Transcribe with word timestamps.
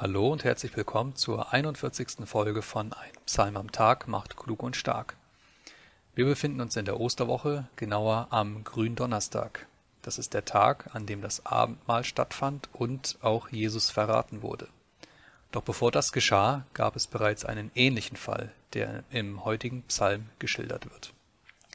Hallo 0.00 0.32
und 0.32 0.44
herzlich 0.44 0.74
willkommen 0.78 1.14
zur 1.14 1.52
41. 1.52 2.24
Folge 2.24 2.62
von 2.62 2.94
Ein 2.94 3.12
Psalm 3.26 3.58
am 3.58 3.70
Tag 3.70 4.08
macht 4.08 4.34
klug 4.34 4.62
und 4.62 4.74
stark. 4.74 5.14
Wir 6.14 6.24
befinden 6.24 6.62
uns 6.62 6.74
in 6.76 6.86
der 6.86 6.98
Osterwoche, 6.98 7.68
genauer 7.76 8.28
am 8.30 8.64
Gründonnerstag. 8.64 9.66
Das 10.00 10.16
ist 10.16 10.32
der 10.32 10.46
Tag, 10.46 10.88
an 10.94 11.04
dem 11.04 11.20
das 11.20 11.44
Abendmahl 11.44 12.02
stattfand 12.04 12.70
und 12.72 13.18
auch 13.20 13.50
Jesus 13.50 13.90
verraten 13.90 14.40
wurde. 14.40 14.68
Doch 15.52 15.60
bevor 15.60 15.92
das 15.92 16.12
geschah, 16.12 16.64
gab 16.72 16.96
es 16.96 17.06
bereits 17.06 17.44
einen 17.44 17.70
ähnlichen 17.74 18.16
Fall, 18.16 18.54
der 18.72 19.04
im 19.10 19.44
heutigen 19.44 19.82
Psalm 19.82 20.30
geschildert 20.38 20.90
wird. 20.90 21.12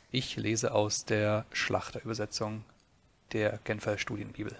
Ich 0.09 0.35
lese 0.35 0.73
aus 0.73 1.05
der 1.05 1.45
Schlachterübersetzung 1.51 2.63
der 3.33 3.59
Genfer 3.65 3.99
Studienbibel. 3.99 4.57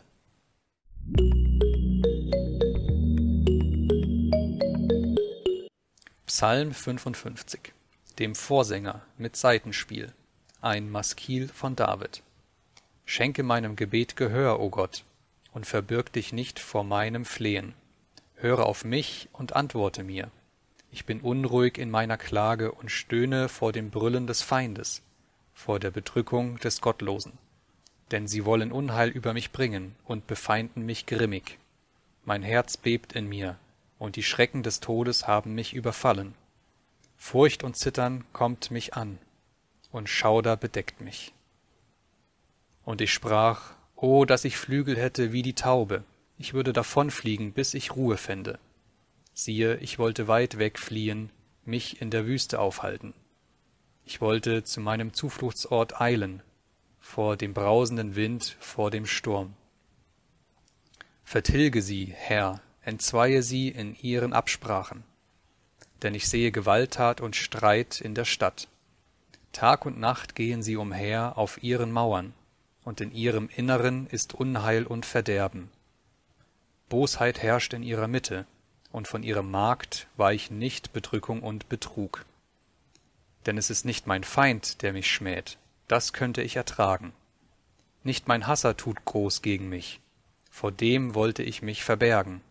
Psalm 6.38 6.73
55 6.73 7.71
Dem 8.20 8.35
Vorsänger 8.35 9.03
mit 9.17 9.38
Saitenspiel 9.38 10.12
ein 10.59 10.91
Maskil 10.91 11.48
von 11.48 11.77
David 11.77 12.23
Schenke 13.05 13.41
meinem 13.41 13.77
Gebet 13.77 14.17
Gehör, 14.17 14.59
o 14.59 14.70
Gott, 14.70 15.05
und 15.53 15.66
verbirg 15.66 16.11
dich 16.11 16.34
nicht 16.34 16.59
vor 16.59 16.84
meinem 16.84 17.23
Flehen. 17.23 17.73
Höre 18.35 18.66
auf 18.66 18.84
mich 18.84 19.30
und 19.31 19.55
antworte 19.55 20.03
mir. 20.03 20.30
Ich 20.91 21.05
bin 21.05 21.21
unruhig 21.21 21.77
in 21.77 21.89
meiner 21.89 22.17
Klage 22.17 22.73
und 22.73 22.91
stöhne 22.91 23.47
vor 23.47 23.72
dem 23.72 23.89
Brüllen 23.89 24.27
des 24.27 24.41
Feindes, 24.41 25.03
vor 25.53 25.80
der 25.80 25.91
Bedrückung 25.91 26.59
des 26.59 26.81
Gottlosen. 26.81 27.31
Denn 28.11 28.27
sie 28.27 28.44
wollen 28.44 28.73
Unheil 28.73 29.08
über 29.08 29.31
mich 29.31 29.53
bringen 29.53 29.95
und 30.03 30.27
befeinden 30.27 30.86
mich 30.86 31.05
grimmig. 31.05 31.59
Mein 32.25 32.44
Herz 32.44 32.75
bebt 32.75 33.13
in 33.13 33.30
mir, 33.30 33.58
und 34.05 34.18
die 34.18 34.23
Schrecken 34.23 34.62
des 34.62 34.82
Todes 34.82 35.27
haben 35.27 35.55
mich 35.55 35.73
überfallen. 35.73 36.36
Furcht 37.17 37.64
und 37.64 37.75
Zittern 37.75 38.23
kommt 38.34 38.70
mich 38.70 38.94
an, 38.94 39.17
und 39.92 40.09
Schauder 40.09 40.56
bedeckt 40.56 41.02
mich. 41.02 41.34
Und 42.83 43.02
ich 43.02 43.11
sprach, 43.11 43.73
O, 43.95 44.26
dass 44.26 44.45
ich 44.45 44.58
Flügel 44.58 44.95
hätte 44.95 45.31
wie 45.31 45.42
die 45.42 45.56
Taube, 45.56 46.03
ich 46.38 46.53
würde 46.53 46.72
davonfliegen, 46.72 47.52
bis 47.52 47.73
ich 47.73 47.95
Ruhe 47.95 48.17
fände. 48.17 48.59
Siehe, 49.33 49.78
ich 49.78 49.98
wollte 49.98 50.28
weit 50.28 50.59
weg 50.59 50.78
fliehen, 50.78 51.31
mich 51.64 52.00
in 52.00 52.11
der 52.11 52.28
Wüste 52.28 52.59
aufhalten. 52.59 53.16
Ich 54.06 54.22
wollte 54.22 54.64
zu 54.64 54.81
meinem 54.81 55.14
Zufluchtsort 55.14 56.00
eilen, 56.00 56.44
vor 57.00 57.38
dem 57.38 57.56
brausenden 57.56 58.16
Wind, 58.16 58.56
vor 58.59 58.92
dem 58.92 59.08
Sturm. 59.08 59.56
Vertilge 61.23 61.81
sie, 61.81 62.14
Herr, 62.16 62.61
entzweie 62.86 63.41
sie 63.41 63.69
in 63.69 63.95
ihren 64.02 64.31
Absprachen. 64.31 65.03
Denn 66.02 66.14
ich 66.14 66.30
sehe 66.30 66.52
Gewalttat 66.52 67.19
und 67.19 67.36
Streit 67.36 68.00
in 68.00 68.16
der 68.16 68.25
Stadt. 68.25 68.67
Tag 69.52 69.86
und 69.86 70.00
Nacht 70.00 70.36
gehen 70.36 70.61
sie 70.61 70.75
umher 70.75 71.38
auf 71.38 71.64
ihren 71.64 71.92
Mauern, 71.92 72.33
und 72.83 73.02
in 73.02 73.11
ihrem 73.11 73.50
Inneren 73.55 74.05
ist 74.08 74.33
Unheil 74.33 74.86
und 74.86 75.05
Verderben. 75.05 75.72
Bosheit 76.89 77.42
herrscht 77.42 77.73
in 77.73 77.81
ihrer 77.81 78.08
Mitte, 78.08 78.45
und 78.92 79.08
von 79.08 79.23
ihrem 79.23 79.49
Markt 79.49 80.08
weichen 80.16 80.59
nicht 80.59 80.94
Bedrückung 80.94 81.42
und 81.42 81.67
Betrug. 81.67 82.25
Denn 83.45 83.58
es 83.58 83.70
ist 83.70 83.86
nicht 83.86 84.08
mein 84.08 84.23
Feind, 84.23 84.81
der 84.81 84.94
mich 84.94 85.11
schmäht, 85.11 85.58
das 85.88 86.14
könnte 86.14 86.42
ich 86.42 86.55
ertragen. 86.55 87.14
Nicht 88.03 88.27
mein 88.27 88.45
Hasser 88.45 88.77
tut 88.77 89.03
groß 89.05 89.42
gegen 89.42 89.70
mich, 89.70 89.99
vor 90.52 90.72
dem 90.72 91.16
wollte 91.16 91.44
ich 91.44 91.61
mich 91.61 91.83
verbergen. 91.83 92.42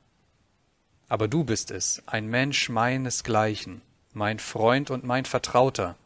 Aber 1.08 1.28
du 1.28 1.44
bist 1.44 1.70
es, 1.70 2.02
ein 2.06 2.28
Mensch 2.28 2.68
meinesgleichen, 2.68 3.82
mein 4.12 4.38
Freund 4.38 4.90
und 4.90 5.04
mein 5.04 5.24
Vertrauter. 5.24 5.96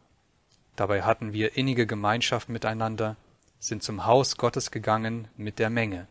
Dabei 0.76 1.02
hatten 1.02 1.32
wir 1.32 1.56
innige 1.56 1.86
Gemeinschaft 1.86 2.48
miteinander, 2.48 3.16
sind 3.58 3.82
zum 3.82 4.06
Haus 4.06 4.36
Gottes 4.36 4.70
gegangen 4.70 5.28
mit 5.36 5.58
der 5.58 5.70
Menge. 5.70 6.06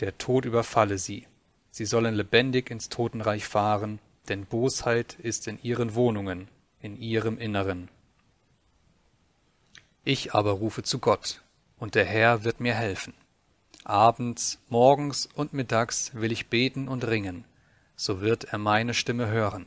Der 0.00 0.18
Tod 0.18 0.44
überfalle 0.44 0.98
sie, 0.98 1.26
sie 1.70 1.86
sollen 1.86 2.14
lebendig 2.14 2.70
ins 2.70 2.88
Totenreich 2.88 3.46
fahren, 3.46 4.00
denn 4.28 4.46
Bosheit 4.46 5.14
ist 5.14 5.46
in 5.46 5.62
ihren 5.62 5.94
Wohnungen, 5.94 6.48
in 6.80 6.96
ihrem 6.96 7.38
Inneren. 7.38 7.88
Ich 10.04 10.34
aber 10.34 10.52
rufe 10.52 10.82
zu 10.82 10.98
Gott, 10.98 11.42
und 11.78 11.94
der 11.94 12.04
Herr 12.04 12.44
wird 12.44 12.60
mir 12.60 12.74
helfen. 12.74 13.14
Abends, 13.84 14.58
morgens 14.70 15.26
und 15.34 15.52
mittags 15.52 16.14
will 16.14 16.32
ich 16.32 16.48
beten 16.48 16.88
und 16.88 17.06
ringen, 17.06 17.44
so 17.96 18.22
wird 18.22 18.44
er 18.44 18.58
meine 18.58 18.94
Stimme 18.94 19.28
hören. 19.28 19.66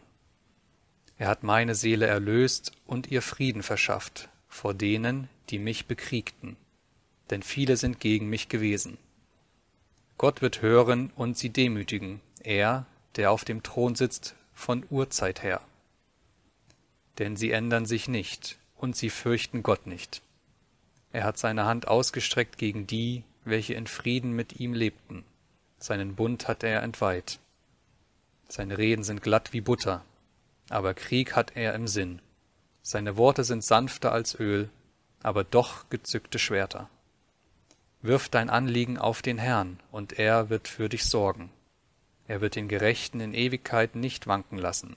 Er 1.19 1.28
hat 1.28 1.44
meine 1.44 1.75
Seele 1.75 2.07
erlöst 2.07 2.72
und 2.88 3.11
ihr 3.11 3.22
Frieden 3.22 3.61
verschafft 3.61 4.29
vor 4.47 4.73
denen, 4.73 5.29
die 5.50 5.59
mich 5.59 5.85
bekriegten, 5.85 6.57
denn 7.29 7.44
viele 7.44 7.78
sind 7.78 8.00
gegen 8.00 8.28
mich 8.28 8.50
gewesen. 8.50 8.97
Gott 10.17 10.41
wird 10.41 10.63
hören 10.63 11.11
und 11.16 11.38
sie 11.38 11.51
demütigen, 11.51 12.22
er, 12.41 12.88
der 13.17 13.31
auf 13.31 13.45
dem 13.45 13.61
Thron 13.61 13.94
sitzt 13.94 14.35
von 14.51 14.84
Urzeit 14.89 15.44
her. 15.44 15.61
Denn 17.19 17.35
sie 17.35 17.51
ändern 17.51 17.85
sich 17.85 18.07
nicht, 18.07 18.57
und 18.78 18.95
sie 18.95 19.11
fürchten 19.11 19.61
Gott 19.61 19.85
nicht. 19.85 20.23
Er 21.11 21.23
hat 21.23 21.38
seine 21.38 21.66
Hand 21.66 21.88
ausgestreckt 21.88 22.57
gegen 22.57 22.88
die, 22.88 23.23
welche 23.50 23.74
in 23.74 23.88
Frieden 23.88 24.34
mit 24.34 24.59
ihm 24.59 24.74
lebten. 24.74 25.24
Seinen 25.80 26.16
Bund 26.16 26.47
hat 26.47 26.63
er 26.63 26.84
entweiht. 26.84 27.40
Seine 28.50 28.78
Reden 28.78 29.03
sind 29.03 29.22
glatt 29.22 29.53
wie 29.53 29.62
Butter, 29.62 30.03
aber 30.69 30.94
Krieg 30.94 31.35
hat 31.35 31.56
er 31.56 31.74
im 31.75 31.88
Sinn. 31.88 32.22
Seine 32.81 33.18
Worte 33.18 33.44
sind 33.44 33.63
sanfter 33.63 34.12
als 34.12 34.40
Öl, 34.40 34.69
aber 35.22 35.44
doch 35.44 35.90
gezückte 35.90 36.40
Schwerter. 36.40 36.90
Wirf 38.02 38.30
dein 38.30 38.50
Anliegen 38.50 38.97
auf 38.97 39.22
den 39.22 39.38
Herrn, 39.38 39.79
und 39.91 40.18
er 40.18 40.50
wird 40.50 40.68
für 40.68 40.88
dich 40.88 41.06
sorgen. 41.06 41.50
Er 42.28 42.41
wird 42.41 42.56
den 42.56 42.68
Gerechten 42.68 43.19
in 43.19 43.34
Ewigkeit 43.34 43.96
nicht 43.96 44.28
wanken 44.28 44.58
lassen. 44.58 44.96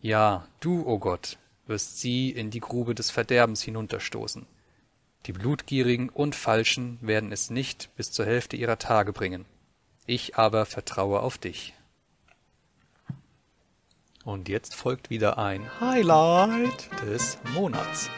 Ja, 0.00 0.46
du, 0.60 0.82
o 0.82 0.94
oh 0.94 0.98
Gott, 0.98 1.38
wirst 1.66 2.00
sie 2.00 2.30
in 2.30 2.50
die 2.50 2.60
Grube 2.60 2.94
des 2.94 3.10
Verderbens 3.10 3.62
hinunterstoßen. 3.62 4.46
Die 5.26 5.32
Blutgierigen 5.32 6.08
und 6.08 6.34
Falschen 6.34 6.98
werden 7.02 7.32
es 7.32 7.50
nicht 7.50 7.90
bis 7.96 8.12
zur 8.12 8.24
Hälfte 8.24 8.56
ihrer 8.56 8.78
Tage 8.78 9.12
bringen. 9.12 9.44
Ich 10.06 10.36
aber 10.36 10.64
vertraue 10.64 11.20
auf 11.20 11.36
dich. 11.36 11.74
Und 14.24 14.48
jetzt 14.48 14.74
folgt 14.74 15.10
wieder 15.10 15.38
ein 15.38 15.80
Highlight 15.80 16.90
des 17.02 17.38
Monats. 17.54 18.10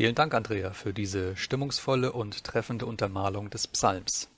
Vielen 0.00 0.14
Dank, 0.14 0.32
Andrea, 0.32 0.72
für 0.72 0.94
diese 0.94 1.36
stimmungsvolle 1.36 2.12
und 2.12 2.42
treffende 2.42 2.86
Untermalung 2.86 3.50
des 3.50 3.66
Psalms. 3.66 4.30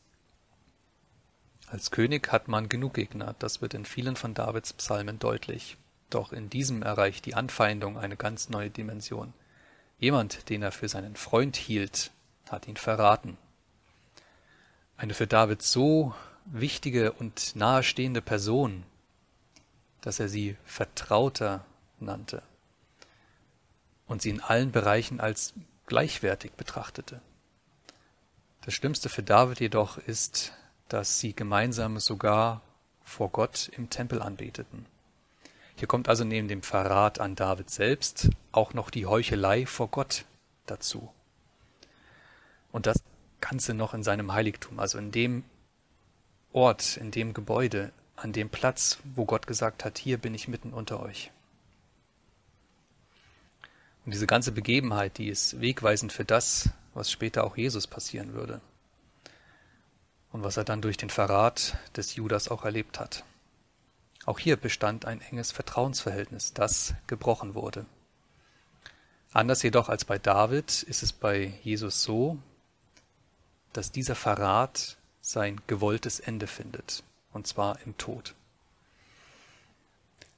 Als 1.69 1.93
König 1.93 2.32
hat 2.32 2.49
man 2.49 2.69
genug 2.69 2.94
Gegner, 2.94 3.37
das 3.38 3.62
wird 3.62 3.73
in 3.75 3.85
vielen 3.85 4.17
von 4.17 4.35
Davids 4.35 4.73
Psalmen 4.73 5.20
deutlich. 5.20 5.76
Doch 6.11 6.32
in 6.32 6.50
diesem 6.50 6.82
erreicht 6.82 7.26
die 7.26 7.37
Anfeindung 7.37 7.97
eine 7.97 8.17
ganz 8.17 8.49
neue 8.49 8.70
Dimension. 8.70 9.35
Jemand, 10.00 10.49
den 10.49 10.64
er 10.64 10.73
für 10.73 10.88
seinen 10.88 11.14
Freund 11.14 11.55
hielt, 11.55 12.11
hat 12.50 12.67
ihn 12.67 12.76
verraten. 12.76 13.38
Eine 14.97 15.14
für 15.14 15.29
David 15.29 15.62
so 15.62 16.12
wichtige 16.44 17.12
und 17.12 17.55
nahestehende 17.55 18.20
Person, 18.20 18.82
dass 20.00 20.19
er 20.19 20.29
sie 20.29 20.56
Vertrauter 20.64 21.64
nannte 22.00 22.43
und 24.12 24.20
sie 24.23 24.31
in 24.31 24.41
allen 24.41 24.70
Bereichen 24.70 25.20
als 25.20 25.55
gleichwertig 25.87 26.53
betrachtete. 26.53 27.20
Das 28.61 28.75
Schlimmste 28.75 29.09
für 29.09 29.23
David 29.23 29.59
jedoch 29.59 29.99
ist, 29.99 30.53
dass 30.88 31.19
sie 31.19 31.35
gemeinsam 31.35 31.99
sogar 31.99 32.61
vor 33.03 33.31
Gott 33.31 33.70
im 33.76 33.91
Tempel 33.91 34.23
anbeteten. 34.23 34.87
Hier 35.76 35.88
kommt 35.88 36.09
also 36.09 36.25
neben 36.25 36.47
dem 36.47 36.62
Verrat 36.62 37.20
an 37.20 37.35
David 37.35 37.70
selbst 37.70 38.29
auch 38.53 38.75
noch 38.75 38.91
die 38.91 39.06
Heuchelei 39.06 39.64
vor 39.64 39.88
Gott 39.88 40.26
dazu. 40.67 41.11
Und 42.70 42.87
das 42.87 43.03
Ganze 43.41 43.75
noch 43.75 43.94
in 43.94 44.03
seinem 44.03 44.32
Heiligtum, 44.32 44.79
also 44.79 44.99
in 44.99 45.11
dem 45.11 45.43
Ort, 46.53 46.99
in 46.99 47.11
dem 47.11 47.32
Gebäude, 47.32 47.93
an 48.14 48.32
dem 48.32 48.50
Platz, 48.50 48.99
wo 49.17 49.25
Gott 49.25 49.47
gesagt 49.47 49.85
hat, 49.87 49.99
hier 49.99 50.19
bin 50.19 50.35
ich 50.35 50.49
mitten 50.49 50.73
unter 50.73 51.00
euch. 51.00 51.32
Und 54.04 54.14
diese 54.14 54.26
ganze 54.26 54.52
Begebenheit, 54.52 55.19
die 55.19 55.28
ist 55.28 55.60
wegweisend 55.60 56.12
für 56.12 56.25
das, 56.25 56.70
was 56.94 57.10
später 57.10 57.44
auch 57.44 57.56
Jesus 57.56 57.87
passieren 57.87 58.34
würde. 58.34 58.60
Und 60.32 60.43
was 60.43 60.56
er 60.56 60.64
dann 60.64 60.82
durch 60.82 60.96
den 60.96 61.10
Verrat 61.10 61.76
des 61.96 62.16
Judas 62.16 62.49
auch 62.49 62.64
erlebt 62.64 62.99
hat. 62.99 63.25
Auch 64.25 64.38
hier 64.38 64.56
bestand 64.56 65.04
ein 65.04 65.20
enges 65.20 65.52
Vertrauensverhältnis, 65.52 66.52
das 66.52 66.94
gebrochen 67.06 67.54
wurde. 67.54 67.87
Anders 69.32 69.62
jedoch 69.62 69.88
als 69.88 70.04
bei 70.04 70.19
David 70.19 70.82
ist 70.82 71.02
es 71.02 71.12
bei 71.12 71.54
Jesus 71.62 72.02
so, 72.02 72.38
dass 73.72 73.90
dieser 73.90 74.14
Verrat 74.14 74.99
sein 75.20 75.60
gewolltes 75.66 76.20
Ende 76.20 76.46
findet, 76.46 77.02
und 77.32 77.46
zwar 77.46 77.78
im 77.87 77.96
Tod. 77.96 78.34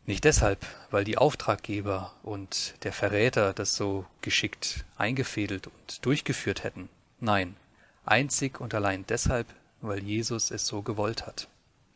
Nicht 0.06 0.24
deshalb, 0.24 0.66
weil 0.90 1.04
die 1.04 1.16
Auftraggeber 1.16 2.12
und 2.22 2.74
der 2.84 2.92
Verräter 2.92 3.54
das 3.54 3.74
so 3.74 4.04
geschickt 4.20 4.84
eingefädelt 4.96 5.66
und 5.66 6.04
durchgeführt 6.04 6.62
hätten. 6.62 6.90
Nein, 7.20 7.56
einzig 8.04 8.60
und 8.60 8.74
allein 8.74 9.06
deshalb, 9.06 9.46
weil 9.80 10.02
Jesus 10.02 10.50
es 10.50 10.66
so 10.66 10.82
gewollt 10.82 11.26
hat, 11.26 11.48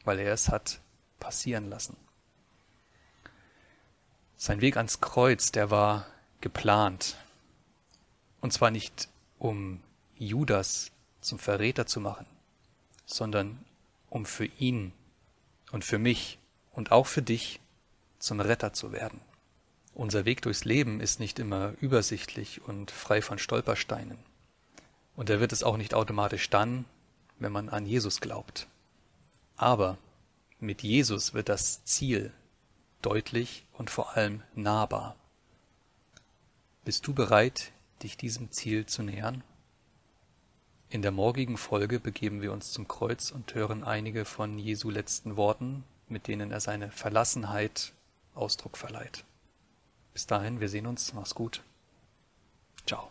weil 0.05 0.21
er 0.21 0.33
es 0.33 0.49
hat 0.49 0.81
passieren 1.21 1.69
lassen. 1.69 1.97
Sein 4.37 4.63
Weg 4.63 4.77
ans 4.77 5.01
Kreuz, 5.01 5.53
der 5.53 5.71
war 5.71 6.07
geplant. 6.41 7.17
Und 8.41 8.53
zwar 8.53 8.71
nicht, 8.71 9.09
um 9.39 9.83
Judas 10.17 10.93
zum 11.21 11.39
Verräter 11.39 11.87
zu 11.87 12.01
machen, 12.01 12.27
sondern 13.05 13.65
um 14.09 14.25
für 14.25 14.47
ihn 14.47 14.93
und 15.73 15.85
für 15.85 15.99
mich 15.99 16.39
und 16.73 16.93
auch 16.93 17.07
für 17.07 17.21
dich 17.23 17.61
zum 18.19 18.41
Retter 18.41 18.73
zu 18.73 18.93
werden. 18.93 19.21
Unser 19.95 20.25
Weg 20.25 20.43
durchs 20.43 20.65
Leben 20.65 21.01
ist 21.01 21.19
nicht 21.19 21.39
immer 21.39 21.75
übersichtlich 21.81 22.63
und 22.63 22.91
frei 22.91 23.21
von 23.21 23.39
Stolpersteinen. 23.39 24.19
Und 25.17 25.31
er 25.31 25.41
wird 25.41 25.53
es 25.53 25.65
auch 25.65 25.77
nicht 25.77 25.95
automatisch 25.95 26.51
dann, 26.51 26.85
wenn 27.39 27.53
man 27.53 27.69
an 27.69 27.87
Jesus 27.87 28.21
glaubt. 28.21 28.69
Aber 29.57 29.99
mit 30.61 30.83
Jesus 30.83 31.35
wird 31.35 31.49
das 31.49 31.85
Ziel 31.85 32.33
deutlich 33.03 33.65
und 33.73 33.91
vor 33.91 34.17
allem 34.17 34.43
nahbar. 34.55 35.17
Bist 36.85 37.07
du 37.07 37.15
bereit, 37.15 37.73
dich 38.03 38.17
diesem 38.17 38.51
Ziel 38.51 38.87
zu 38.87 39.03
nähern? 39.03 39.43
In 40.91 41.03
der 41.03 41.11
morgigen 41.11 41.57
Folge 41.57 42.01
begeben 42.01 42.41
wir 42.41 42.53
uns 42.53 42.73
zum 42.73 42.89
Kreuz 42.89 43.31
und 43.31 43.55
hören 43.55 43.85
einige 43.85 44.25
von 44.25 44.59
Jesu 44.59 44.89
letzten 44.89 45.37
Worten, 45.37 45.85
mit 46.09 46.29
denen 46.29 46.51
er 46.51 46.61
seine 46.61 46.91
Verlassenheit 46.91 47.93
Ausdruck 48.39 48.77
verleiht. 48.77 49.25
Bis 50.13 50.27
dahin, 50.27 50.61
wir 50.61 50.69
sehen 50.69 50.87
uns, 50.87 51.13
mach's 51.13 51.35
gut. 51.35 51.63
Ciao. 52.87 53.11